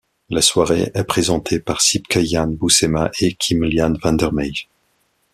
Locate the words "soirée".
0.41-0.89